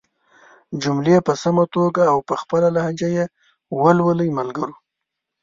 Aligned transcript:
جملې 0.81 1.17
په 1.27 1.33
سمه 1.43 1.65
توګه 1.75 2.03
او 2.13 2.17
په 2.27 2.33
خپله 2.41 2.67
لهجه 2.75 3.09
ېې 3.15 3.25
ولولئ 3.81 4.29
ملګرو! 4.39 4.75